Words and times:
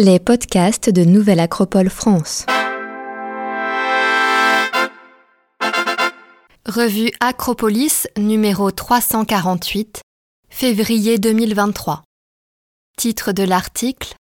Les 0.00 0.20
podcasts 0.20 0.90
de 0.90 1.02
Nouvelle 1.02 1.40
Acropole 1.40 1.90
France. 1.90 2.46
Revue 6.64 7.10
Acropolis 7.18 8.06
numéro 8.16 8.70
348, 8.70 10.02
février 10.50 11.18
2023. 11.18 12.04
Titre 12.96 13.32
de 13.32 13.42
l'article 13.42 14.14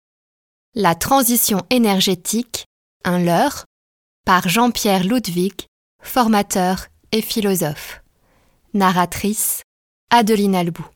La 0.74 0.94
transition 0.94 1.60
énergétique, 1.68 2.64
un 3.04 3.18
leurre, 3.18 3.66
par 4.24 4.48
Jean-Pierre 4.48 5.04
Ludwig, 5.04 5.66
formateur 6.02 6.86
et 7.12 7.20
philosophe. 7.20 8.00
Narratrice 8.72 9.60
Adeline 10.08 10.54
Albou. 10.54 10.86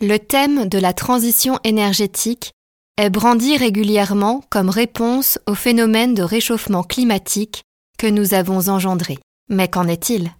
Le 0.00 0.18
thème 0.18 0.68
de 0.68 0.78
la 0.78 0.92
transition 0.92 1.58
énergétique 1.64 2.52
est 2.98 3.10
brandi 3.10 3.56
régulièrement 3.56 4.44
comme 4.50 4.70
réponse 4.70 5.38
au 5.46 5.54
phénomène 5.54 6.14
de 6.14 6.22
réchauffement 6.22 6.82
climatique 6.82 7.62
que 7.98 8.06
nous 8.06 8.34
avons 8.34 8.68
engendré. 8.68 9.18
Mais 9.48 9.68
qu'en 9.68 9.88
est-il? 9.88 10.32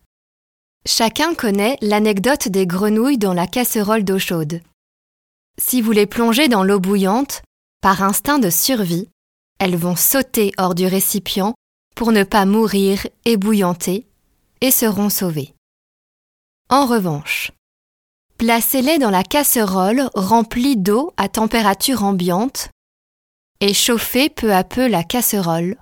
Chacun 0.84 1.34
connaît 1.34 1.76
l'anecdote 1.80 2.48
des 2.48 2.66
grenouilles 2.66 3.18
dans 3.18 3.34
la 3.34 3.46
casserole 3.46 4.04
d'eau 4.04 4.18
chaude. 4.18 4.60
Si 5.58 5.80
vous 5.80 5.92
les 5.92 6.06
plongez 6.06 6.48
dans 6.48 6.64
l'eau 6.64 6.80
bouillante, 6.80 7.42
par 7.80 8.02
instinct 8.02 8.38
de 8.38 8.50
survie, 8.50 9.08
elles 9.58 9.76
vont 9.76 9.96
sauter 9.96 10.52
hors 10.58 10.74
du 10.74 10.86
récipient 10.86 11.54
pour 11.94 12.10
ne 12.10 12.24
pas 12.24 12.46
mourir 12.46 13.06
ébouillanter 13.24 14.06
et 14.60 14.70
seront 14.70 15.10
sauvées. 15.10 15.54
En 16.68 16.86
revanche, 16.86 17.52
Placez-les 18.44 18.98
dans 18.98 19.10
la 19.10 19.22
casserole 19.22 20.10
remplie 20.14 20.76
d'eau 20.76 21.12
à 21.16 21.28
température 21.28 22.02
ambiante 22.02 22.70
et 23.60 23.72
chauffez 23.72 24.30
peu 24.30 24.52
à 24.52 24.64
peu 24.64 24.88
la 24.88 25.04
casserole, 25.04 25.76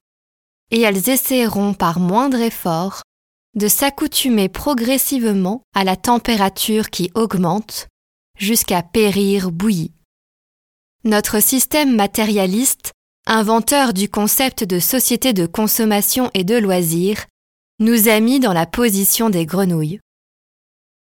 et 0.70 0.82
elles 0.82 1.08
essaieront 1.08 1.72
par 1.72 2.00
moindre 2.00 2.38
effort 2.38 3.00
de 3.54 3.66
s'accoutumer 3.66 4.50
progressivement 4.50 5.62
à 5.74 5.84
la 5.84 5.96
température 5.96 6.90
qui 6.90 7.10
augmente 7.14 7.86
jusqu'à 8.38 8.82
périr 8.82 9.52
bouillie. 9.52 9.94
Notre 11.04 11.40
système 11.40 11.96
matérialiste, 11.96 12.92
inventeur 13.26 13.94
du 13.94 14.10
concept 14.10 14.64
de 14.64 14.80
société 14.80 15.32
de 15.32 15.46
consommation 15.46 16.30
et 16.34 16.44
de 16.44 16.58
loisirs, 16.58 17.24
nous 17.78 18.08
a 18.08 18.20
mis 18.20 18.38
dans 18.38 18.52
la 18.52 18.66
position 18.66 19.30
des 19.30 19.46
grenouilles 19.46 19.98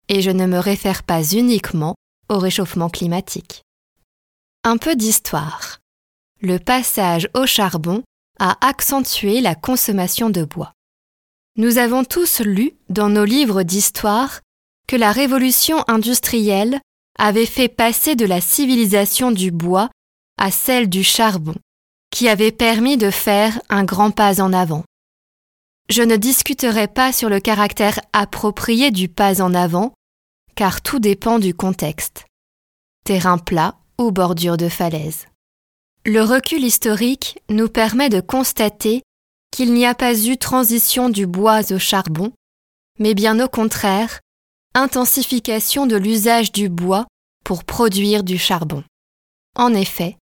et 0.09 0.21
je 0.21 0.31
ne 0.31 0.45
me 0.45 0.59
réfère 0.59 1.03
pas 1.03 1.23
uniquement 1.23 1.95
au 2.29 2.37
réchauffement 2.37 2.89
climatique. 2.89 3.61
Un 4.63 4.77
peu 4.77 4.95
d'histoire. 4.95 5.79
Le 6.41 6.57
passage 6.57 7.29
au 7.33 7.45
charbon 7.45 8.03
a 8.39 8.57
accentué 8.65 9.41
la 9.41 9.55
consommation 9.55 10.29
de 10.29 10.43
bois. 10.43 10.73
Nous 11.55 11.77
avons 11.79 12.03
tous 12.03 12.41
lu 12.41 12.73
dans 12.89 13.09
nos 13.09 13.25
livres 13.25 13.63
d'histoire 13.63 14.41
que 14.87 14.95
la 14.95 15.11
révolution 15.11 15.83
industrielle 15.87 16.79
avait 17.17 17.47
fait 17.47 17.67
passer 17.67 18.15
de 18.15 18.25
la 18.25 18.41
civilisation 18.41 19.31
du 19.31 19.51
bois 19.51 19.89
à 20.37 20.51
celle 20.51 20.87
du 20.87 21.03
charbon, 21.03 21.55
qui 22.11 22.29
avait 22.29 22.51
permis 22.51 22.97
de 22.97 23.09
faire 23.09 23.59
un 23.69 23.83
grand 23.83 24.11
pas 24.11 24.39
en 24.39 24.53
avant. 24.53 24.83
Je 25.89 26.03
ne 26.03 26.15
discuterai 26.15 26.87
pas 26.87 27.11
sur 27.11 27.29
le 27.29 27.39
caractère 27.39 27.99
approprié 28.13 28.91
du 28.91 29.07
pas 29.07 29.41
en 29.41 29.53
avant, 29.53 29.93
car 30.57 30.81
tout 30.81 30.97
dépend 30.97 31.37
du 31.37 31.53
contexte. 31.53 32.25
Terrain 33.05 33.37
plat 33.37 33.75
ou 33.99 34.11
bordure 34.11 34.57
de 34.57 34.67
falaise. 34.67 35.27
Le 36.03 36.23
recul 36.23 36.63
historique 36.63 37.39
nous 37.49 37.69
permet 37.69 38.09
de 38.09 38.21
constater 38.21 39.03
qu'il 39.51 39.71
n'y 39.73 39.85
a 39.85 39.93
pas 39.93 40.17
eu 40.17 40.35
transition 40.35 41.09
du 41.09 41.27
bois 41.27 41.71
au 41.71 41.77
charbon, 41.77 42.33
mais 42.97 43.13
bien 43.13 43.39
au 43.39 43.47
contraire, 43.47 44.19
intensification 44.73 45.85
de 45.85 45.95
l'usage 45.95 46.51
du 46.51 46.69
bois 46.69 47.05
pour 47.45 47.63
produire 47.63 48.23
du 48.23 48.39
charbon. 48.39 48.83
En 49.55 49.75
effet, 49.75 50.17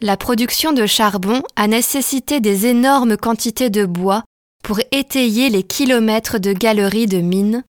la 0.00 0.16
production 0.16 0.72
de 0.72 0.86
charbon 0.86 1.42
a 1.54 1.66
nécessité 1.66 2.40
des 2.40 2.64
énormes 2.64 3.18
quantités 3.18 3.68
de 3.68 3.84
bois 3.84 4.24
pour 4.64 4.80
étayer 4.90 5.50
les 5.50 5.62
kilomètres 5.62 6.38
de 6.38 6.54
galeries 6.54 7.06
de 7.06 7.18
mines, 7.18 7.62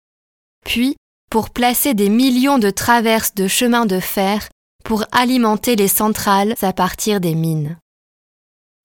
puis 0.65 0.97
pour 1.31 1.51
placer 1.51 1.95
des 1.95 2.09
millions 2.09 2.59
de 2.59 2.71
traverses 2.71 3.35
de 3.35 3.49
chemins 3.49 3.87
de 3.87 4.01
fer 4.01 4.49
pour 4.85 5.05
alimenter 5.13 5.77
les 5.77 5.89
centrales 5.89 6.55
à 6.63 6.73
partir 6.73 7.21
des 7.21 7.35
mines. 7.35 7.79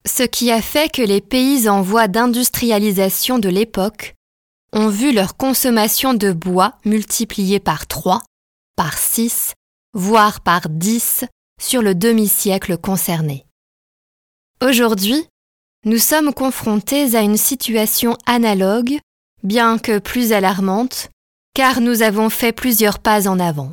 Ce 0.04 0.24
qui 0.24 0.50
a 0.50 0.60
fait 0.60 0.92
que 0.92 1.02
les 1.02 1.20
pays 1.20 1.68
en 1.68 1.80
voie 1.80 2.08
d'industrialisation 2.08 3.38
de 3.38 3.48
l'époque 3.48 4.14
ont 4.72 4.88
vu 4.88 5.12
leur 5.12 5.36
consommation 5.36 6.14
de 6.14 6.32
bois 6.32 6.74
multipliée 6.84 7.60
par 7.60 7.86
3, 7.86 8.22
par 8.74 8.98
6, 8.98 9.54
voire 9.94 10.40
par 10.40 10.68
10 10.68 11.24
sur 11.60 11.82
le 11.82 11.94
demi-siècle 11.94 12.78
concerné. 12.78 13.46
Aujourd'hui, 14.60 15.26
nous 15.84 15.98
sommes 15.98 16.32
confrontés 16.32 17.14
à 17.14 17.20
une 17.20 17.36
situation 17.36 18.16
analogue, 18.26 18.98
bien 19.42 19.78
que 19.78 19.98
plus 19.98 20.32
alarmante, 20.32 21.10
car 21.54 21.80
nous 21.80 22.02
avons 22.02 22.30
fait 22.30 22.52
plusieurs 22.52 22.98
pas 22.98 23.28
en 23.28 23.38
avant. 23.38 23.72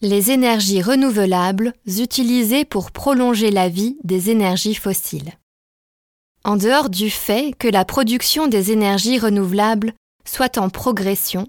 Les 0.00 0.32
énergies 0.32 0.82
renouvelables 0.82 1.74
utilisées 1.86 2.64
pour 2.64 2.90
prolonger 2.90 3.50
la 3.50 3.68
vie 3.68 3.96
des 4.02 4.30
énergies 4.30 4.74
fossiles. 4.74 5.32
En 6.44 6.56
dehors 6.56 6.90
du 6.90 7.08
fait 7.08 7.54
que 7.56 7.68
la 7.68 7.84
production 7.84 8.48
des 8.48 8.72
énergies 8.72 9.18
renouvelables 9.18 9.94
soit 10.24 10.58
en 10.58 10.70
progression, 10.70 11.48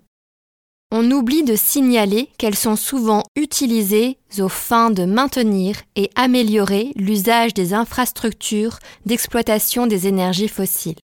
on 0.92 1.10
oublie 1.10 1.44
de 1.44 1.56
signaler 1.56 2.30
qu'elles 2.38 2.56
sont 2.56 2.76
souvent 2.76 3.24
utilisées 3.36 4.20
aux 4.38 4.50
fins 4.50 4.92
de 4.92 5.06
maintenir 5.06 5.78
et 5.96 6.12
améliorer 6.14 6.92
l'usage 6.96 7.56
des 7.56 7.74
infrastructures 7.74 8.78
d'exploitation 9.08 9.88
des 9.88 10.06
énergies 10.06 10.48
fossiles. 10.48 11.00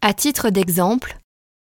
À 0.00 0.12
titre 0.12 0.50
d'exemple, 0.50 1.19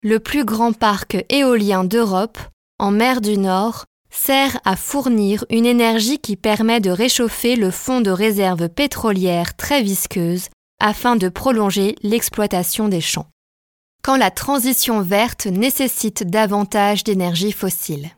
le 0.05 0.21
plus 0.21 0.45
grand 0.45 0.75
parc 0.75 1.17
éolien 1.31 1.83
d'Europe, 1.83 2.37
en 2.79 2.91
mer 2.91 3.23
du 3.23 3.39
Nord, 3.39 3.87
sert 4.11 4.61
à 4.67 4.77
fournir 4.77 5.47
une 5.49 5.65
énergie 5.65 6.19
qui 6.19 6.37
permet 6.37 6.81
de 6.81 6.91
réchauffer 6.91 7.57
le 7.57 7.71
fond 7.71 8.03
de 8.03 8.11
réserve 8.11 8.69
pétrolière 8.69 9.57
très 9.57 9.83
visqueuse 9.83 10.51
afin 10.79 11.17
de 11.17 11.31
prolonger 11.31 11.97
l'exploitation 12.03 12.89
des 12.89 13.01
champs. 13.01 13.29
Quand 14.03 14.19
la 14.19 14.31
transition 14.31 15.01
verte 15.01 15.47
nécessite 15.47 16.23
davantage 16.25 17.03
d'énergie 17.03 17.53
fossile. 17.53 18.11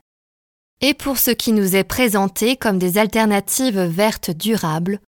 Et 0.81 0.93
pour 0.93 1.17
ce 1.17 1.31
qui 1.31 1.53
nous 1.53 1.77
est 1.77 1.85
présenté 1.85 2.57
comme 2.57 2.79
des 2.79 2.97
alternatives 2.97 3.79
vertes 3.79 4.29
durables, 4.29 4.99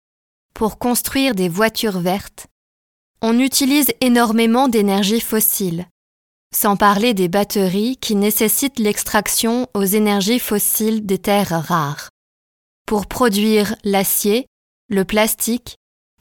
pour 0.54 0.78
construire 0.78 1.34
des 1.34 1.48
voitures 1.48 1.98
vertes, 1.98 2.46
on 3.20 3.40
utilise 3.40 3.92
énormément 4.00 4.68
d'énergie 4.68 5.20
fossile, 5.20 5.88
sans 6.54 6.76
parler 6.76 7.14
des 7.14 7.28
batteries 7.28 7.96
qui 7.96 8.14
nécessitent 8.14 8.78
l'extraction 8.78 9.68
aux 9.74 9.84
énergies 9.84 10.38
fossiles 10.38 11.04
des 11.04 11.18
terres 11.18 11.64
rares. 11.66 12.08
Pour 12.86 13.06
produire 13.06 13.74
l'acier, 13.84 14.46
le 14.88 15.04
plastique 15.04 15.76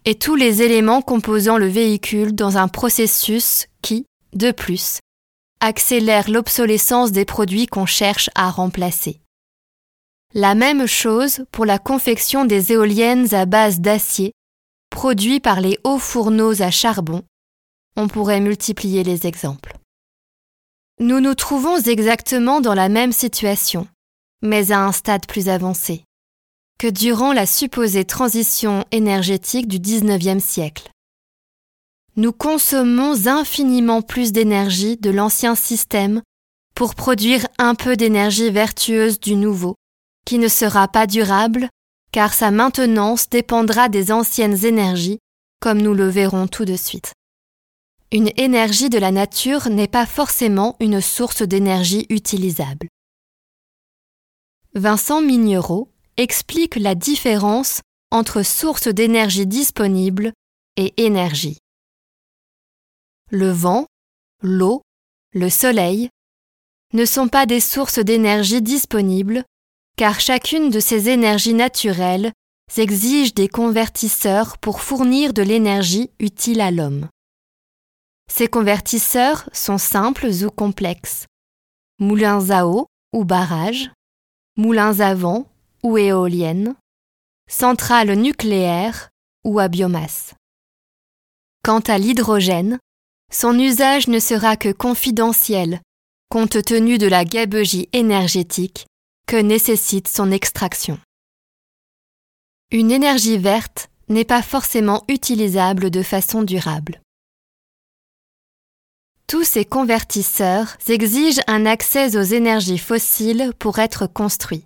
et 0.05 0.15
tous 0.15 0.35
les 0.35 0.61
éléments 0.61 1.01
composant 1.01 1.57
le 1.57 1.67
véhicule 1.67 2.35
dans 2.35 2.57
un 2.57 2.67
processus 2.67 3.67
qui, 3.81 4.05
de 4.33 4.51
plus, 4.51 4.99
accélère 5.59 6.29
l'obsolescence 6.29 7.11
des 7.11 7.25
produits 7.25 7.67
qu'on 7.67 7.85
cherche 7.85 8.29
à 8.35 8.49
remplacer. 8.49 9.19
La 10.33 10.55
même 10.55 10.85
chose 10.87 11.45
pour 11.51 11.65
la 11.65 11.79
confection 11.79 12.45
des 12.45 12.73
éoliennes 12.73 13.33
à 13.33 13.45
base 13.45 13.79
d'acier, 13.79 14.33
produits 14.89 15.39
par 15.39 15.61
les 15.61 15.79
hauts 15.83 15.99
fourneaux 15.99 16.61
à 16.61 16.69
charbon. 16.69 17.23
On 17.95 18.07
pourrait 18.07 18.41
multiplier 18.41 19.03
les 19.03 19.25
exemples. 19.25 19.76
Nous 20.99 21.19
nous 21.19 21.35
trouvons 21.35 21.77
exactement 21.77 22.59
dans 22.59 22.73
la 22.73 22.89
même 22.89 23.11
situation, 23.11 23.87
mais 24.41 24.71
à 24.71 24.83
un 24.83 24.91
stade 24.91 25.27
plus 25.27 25.49
avancé, 25.49 26.03
que 26.79 26.87
durant 26.87 27.33
la 27.33 27.45
supposée 27.45 28.05
transition 28.05 28.83
énergétique 28.91 29.67
du 29.67 29.79
XIXe 29.79 30.43
siècle. 30.43 30.89
Nous 32.15 32.31
consommons 32.31 33.27
infiniment 33.27 34.01
plus 34.01 34.31
d'énergie 34.31 34.97
de 34.97 35.11
l'ancien 35.11 35.53
système 35.53 36.21
pour 36.73 36.95
produire 36.95 37.45
un 37.59 37.75
peu 37.75 37.95
d'énergie 37.95 38.49
vertueuse 38.49 39.19
du 39.19 39.35
nouveau, 39.35 39.75
qui 40.25 40.39
ne 40.39 40.47
sera 40.47 40.87
pas 40.87 41.05
durable 41.05 41.69
car 42.11 42.33
sa 42.33 42.51
maintenance 42.51 43.29
dépendra 43.29 43.89
des 43.89 44.11
anciennes 44.11 44.65
énergies, 44.65 45.19
comme 45.59 45.81
nous 45.81 45.93
le 45.93 46.07
verrons 46.07 46.47
tout 46.47 46.65
de 46.65 46.75
suite. 46.75 47.13
Une 48.13 48.31
énergie 48.37 48.89
de 48.89 48.97
la 48.97 49.11
nature 49.11 49.67
n'est 49.69 49.89
pas 49.89 50.05
forcément 50.05 50.77
une 50.79 51.01
source 51.01 51.41
d'énergie 51.41 52.05
utilisable. 52.09 52.87
Vincent 54.75 55.21
Mignereau 55.21 55.91
explique 56.15 56.77
la 56.77 56.95
différence 56.95 57.81
entre 58.09 58.43
sources 58.43 58.87
d'énergie 58.87 59.45
disponibles 59.45 60.31
et 60.77 60.93
énergie. 61.03 61.57
Le 63.29 63.49
vent, 63.49 63.87
l'eau, 64.41 64.83
le 65.33 65.49
soleil 65.49 66.09
ne 66.93 67.03
sont 67.03 67.27
pas 67.27 67.45
des 67.45 67.59
sources 67.59 67.99
d'énergie 67.99 68.61
disponibles, 68.61 69.43
car 69.97 70.21
chacune 70.21 70.69
de 70.69 70.79
ces 70.79 71.09
énergies 71.09 71.53
naturelles 71.53 72.31
exige 72.77 73.33
des 73.33 73.49
convertisseurs 73.49 74.57
pour 74.59 74.79
fournir 74.79 75.33
de 75.33 75.41
l'énergie 75.41 76.09
utile 76.19 76.61
à 76.61 76.71
l'homme. 76.71 77.09
Ces 78.31 78.47
convertisseurs 78.47 79.49
sont 79.53 79.77
simples 79.77 80.29
ou 80.43 80.51
complexes. 80.51 81.25
Moulins 81.99 82.49
à 82.51 82.65
eau 82.65 82.87
ou 83.13 83.25
barrages, 83.25 83.89
moulins 84.57 84.99
à 84.99 85.15
vent 85.15 85.47
ou 85.83 85.97
éoliennes, 85.97 86.75
centrales 87.49 88.13
nucléaires 88.13 89.09
ou 89.43 89.59
à 89.59 89.67
biomasse. 89.67 90.33
Quant 91.63 91.79
à 91.79 91.97
l'hydrogène, 91.97 92.79
son 93.31 93.57
usage 93.57 94.07
ne 94.07 94.19
sera 94.19 94.55
que 94.55 94.71
confidentiel 94.71 95.81
compte 96.29 96.63
tenu 96.63 96.97
de 96.97 97.07
la 97.07 97.25
gabegie 97.25 97.89
énergétique 97.93 98.85
que 99.27 99.37
nécessite 99.37 100.07
son 100.07 100.31
extraction. 100.31 100.99
Une 102.71 102.91
énergie 102.91 103.37
verte 103.37 103.89
n'est 104.09 104.25
pas 104.25 104.41
forcément 104.41 105.03
utilisable 105.07 105.89
de 105.89 106.03
façon 106.03 106.43
durable. 106.43 107.01
Tous 109.27 109.43
ces 109.43 109.65
convertisseurs 109.65 110.77
exigent 110.87 111.41
un 111.47 111.65
accès 111.65 112.15
aux 112.15 112.23
énergies 112.23 112.77
fossiles 112.77 113.51
pour 113.59 113.79
être 113.79 114.07
construits, 114.07 114.63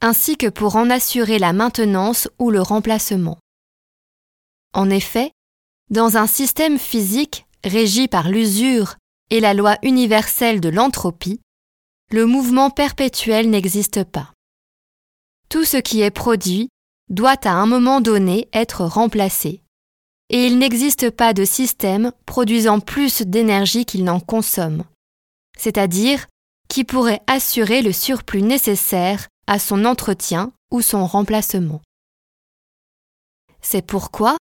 ainsi 0.00 0.36
que 0.36 0.46
pour 0.46 0.76
en 0.76 0.88
assurer 0.88 1.40
la 1.40 1.52
maintenance 1.52 2.28
ou 2.38 2.52
le 2.52 2.62
remplacement. 2.62 3.38
En 4.72 4.88
effet, 4.88 5.32
dans 5.90 6.16
un 6.16 6.28
système 6.28 6.78
physique 6.78 7.44
régi 7.64 8.06
par 8.06 8.28
l'usure 8.28 8.94
et 9.30 9.40
la 9.40 9.52
loi 9.52 9.76
universelle 9.82 10.60
de 10.60 10.68
l'entropie, 10.68 11.40
le 12.12 12.24
mouvement 12.24 12.70
perpétuel 12.70 13.50
n'existe 13.50 14.04
pas. 14.04 14.32
Tout 15.48 15.64
ce 15.64 15.76
qui 15.78 16.02
est 16.02 16.12
produit 16.12 16.68
doit 17.10 17.48
à 17.48 17.50
un 17.50 17.66
moment 17.66 18.00
donné 18.00 18.48
être 18.52 18.84
remplacé, 18.84 19.60
et 20.32 20.46
il 20.46 20.58
n'existe 20.58 21.10
pas 21.10 21.34
de 21.34 21.44
système 21.44 22.12
produisant 22.26 22.80
plus 22.80 23.22
d'énergie 23.22 23.84
qu'il 23.84 24.02
n'en 24.02 24.18
consomme, 24.18 24.82
c'est-à-dire 25.56 26.26
qui 26.68 26.84
pourrait 26.84 27.20
assurer 27.26 27.82
le 27.82 27.92
surplus 27.92 28.42
nécessaire 28.42 29.28
à 29.46 29.58
son 29.58 29.84
entretien 29.84 30.52
ou 30.70 30.80
son 30.80 31.06
remplacement. 31.06 31.82
C'est 33.60 33.86
pourquoi 33.86 34.36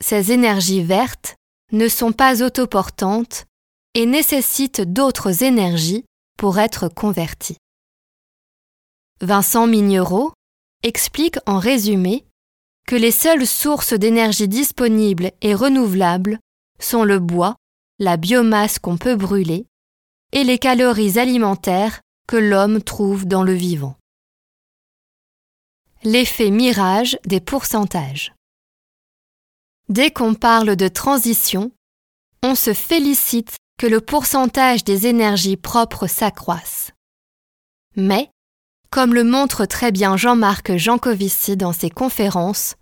ces 0.00 0.30
énergies 0.30 0.82
vertes 0.82 1.36
ne 1.72 1.88
sont 1.88 2.12
pas 2.12 2.42
autoportantes 2.42 3.46
et 3.94 4.06
nécessitent 4.06 4.82
d'autres 4.82 5.42
énergies 5.42 6.04
pour 6.36 6.58
être 6.58 6.88
converties. 6.88 7.56
Vincent 9.20 9.66
Mignereau, 9.66 10.32
explique 10.82 11.36
en 11.46 11.58
résumé 11.58 12.24
que 12.90 12.96
les 12.96 13.12
seules 13.12 13.46
sources 13.46 13.92
d'énergie 13.92 14.48
disponibles 14.48 15.30
et 15.42 15.54
renouvelables 15.54 16.40
sont 16.80 17.04
le 17.04 17.20
bois, 17.20 17.54
la 18.00 18.16
biomasse 18.16 18.80
qu'on 18.80 18.96
peut 18.96 19.14
brûler, 19.14 19.64
et 20.32 20.42
les 20.42 20.58
calories 20.58 21.16
alimentaires 21.16 22.00
que 22.26 22.36
l'homme 22.36 22.82
trouve 22.82 23.26
dans 23.26 23.44
le 23.44 23.52
vivant. 23.52 23.96
L'effet 26.02 26.50
mirage 26.50 27.16
des 27.26 27.38
pourcentages. 27.38 28.34
Dès 29.88 30.10
qu'on 30.10 30.34
parle 30.34 30.74
de 30.74 30.88
transition, 30.88 31.70
on 32.42 32.56
se 32.56 32.74
félicite 32.74 33.54
que 33.78 33.86
le 33.86 34.00
pourcentage 34.00 34.82
des 34.82 35.06
énergies 35.06 35.56
propres 35.56 36.08
s'accroisse. 36.08 36.90
Mais 37.94 38.30
comme 38.90 39.14
le 39.14 39.22
montre 39.22 39.66
très 39.66 39.92
bien 39.92 40.16
Jean-Marc 40.16 40.76
Jancovici 40.76 41.56
dans 41.56 41.72
ses 41.72 41.90
conférences, 41.90 42.74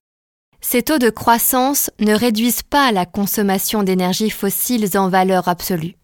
ces 0.60 0.82
taux 0.82 0.98
de 0.98 1.10
croissance 1.10 1.90
ne 1.98 2.14
réduisent 2.14 2.62
pas 2.62 2.92
la 2.92 3.06
consommation 3.06 3.82
d'énergie 3.82 4.30
fossiles 4.30 4.96
en 4.96 5.08
valeur 5.08 5.48
absolue. 5.48 5.96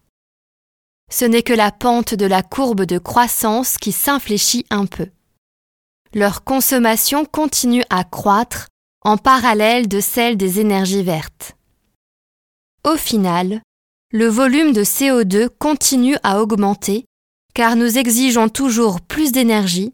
Ce 1.11 1.25
n'est 1.25 1.43
que 1.43 1.53
la 1.53 1.71
pente 1.71 2.13
de 2.13 2.25
la 2.25 2.41
courbe 2.41 2.83
de 2.83 2.97
croissance 2.97 3.77
qui 3.77 3.91
s'infléchit 3.91 4.65
un 4.69 4.85
peu. 4.85 5.07
Leur 6.13 6.43
consommation 6.43 7.25
continue 7.25 7.83
à 7.89 8.03
croître 8.03 8.69
en 9.01 9.17
parallèle 9.17 9.87
de 9.87 9.99
celle 9.99 10.37
des 10.37 10.59
énergies 10.59 11.03
vertes. 11.03 11.55
Au 12.83 12.97
final, 12.97 13.61
le 14.11 14.27
volume 14.27 14.71
de 14.71 14.83
CO2 14.83 15.49
continue 15.59 16.17
à 16.23 16.41
augmenter 16.41 17.05
car 17.55 17.75
nous 17.75 17.97
exigeons 17.97 18.49
toujours 18.49 19.01
plus 19.01 19.31
d'énergie, 19.31 19.93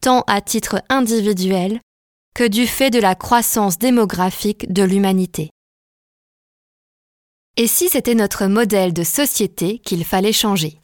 tant 0.00 0.22
à 0.26 0.40
titre 0.40 0.82
individuel 0.88 1.80
que 2.34 2.46
du 2.46 2.66
fait 2.66 2.90
de 2.90 2.98
la 2.98 3.14
croissance 3.14 3.78
démographique 3.78 4.72
de 4.72 4.82
l'humanité. 4.82 5.50
Et 7.56 7.66
si 7.66 7.88
c'était 7.88 8.14
notre 8.14 8.46
modèle 8.46 8.92
de 8.92 9.02
société 9.02 9.78
qu'il 9.78 10.04
fallait 10.04 10.32
changer? 10.32 10.80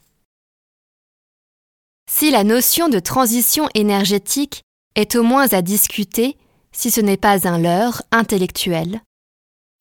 Si 2.11 2.31
la 2.31 2.45
notion 2.45 2.89
de 2.89 2.99
transition 2.99 3.69
énergétique 3.75 4.63
est 4.95 5.17
au 5.17 5.23
moins 5.23 5.49
à 5.53 5.63
discuter, 5.63 6.37
si 6.73 6.91
ce 6.91 7.01
n'est 7.01 7.17
pas 7.17 7.49
un 7.49 7.59
leurre 7.59 8.03
intellectuel, 8.11 9.01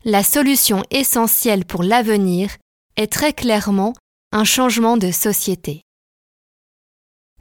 la 0.05 0.23
solution 0.23 0.83
essentielle 0.91 1.65
pour 1.65 1.83
l'avenir 1.83 2.55
est 2.95 3.11
très 3.11 3.33
clairement 3.33 3.93
un 4.31 4.43
changement 4.43 4.97
de 4.97 5.11
société. 5.11 5.81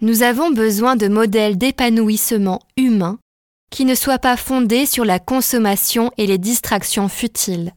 Nous 0.00 0.22
avons 0.22 0.50
besoin 0.50 0.96
de 0.96 1.08
modèles 1.08 1.58
d'épanouissement 1.58 2.60
humain 2.76 3.18
qui 3.70 3.84
ne 3.84 3.94
soient 3.94 4.18
pas 4.18 4.36
fondés 4.36 4.86
sur 4.86 5.04
la 5.04 5.18
consommation 5.18 6.10
et 6.16 6.26
les 6.26 6.38
distractions 6.38 7.08
futiles, 7.08 7.72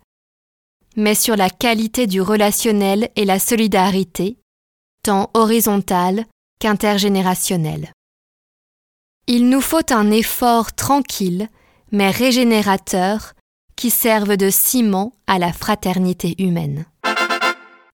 mais 0.95 1.15
sur 1.15 1.35
la 1.35 1.49
qualité 1.49 2.07
du 2.07 2.21
relationnel 2.21 3.09
et 3.15 3.25
la 3.25 3.39
solidarité, 3.39 4.37
tant 5.03 5.29
horizontale 5.33 6.25
qu'intergénérationnelle. 6.59 7.91
Il 9.27 9.49
nous 9.49 9.61
faut 9.61 9.91
un 9.91 10.11
effort 10.11 10.73
tranquille, 10.73 11.49
mais 11.91 12.09
régénérateur, 12.09 13.33
qui 13.75 13.89
serve 13.91 14.37
de 14.37 14.49
ciment 14.49 15.13
à 15.27 15.37
la 15.37 15.53
fraternité 15.53 16.35
humaine. 16.41 16.85